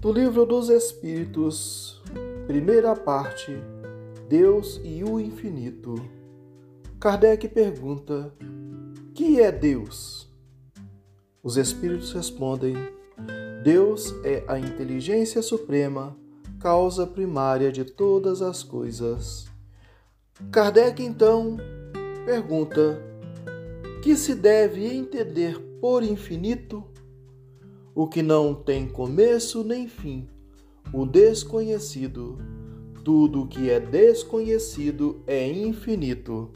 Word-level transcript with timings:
Do 0.00 0.12
Livro 0.12 0.44
dos 0.44 0.68
Espíritos, 0.68 2.02
primeira 2.46 2.94
parte, 2.94 3.56
Deus 4.28 4.78
e 4.84 5.02
o 5.02 5.18
Infinito. 5.18 5.94
Kardec 7.00 7.48
pergunta: 7.48 8.30
Que 9.14 9.40
é 9.40 9.50
Deus? 9.50 10.30
Os 11.42 11.56
Espíritos 11.56 12.12
respondem: 12.12 12.74
Deus 13.64 14.14
é 14.22 14.44
a 14.46 14.58
inteligência 14.58 15.40
suprema, 15.40 16.14
causa 16.60 17.06
primária 17.06 17.72
de 17.72 17.84
todas 17.84 18.42
as 18.42 18.62
coisas. 18.62 19.46
Kardec 20.52 21.02
então 21.02 21.56
pergunta: 22.26 23.02
Que 24.02 24.14
se 24.14 24.34
deve 24.34 24.86
entender 24.86 25.58
por 25.80 26.02
infinito? 26.02 26.84
O 27.96 28.06
que 28.06 28.22
não 28.22 28.54
tem 28.54 28.86
começo 28.86 29.64
nem 29.64 29.88
fim, 29.88 30.28
o 30.92 31.06
desconhecido. 31.06 32.36
Tudo 33.02 33.46
que 33.46 33.70
é 33.70 33.80
desconhecido 33.80 35.22
é 35.26 35.50
infinito. 35.50 36.50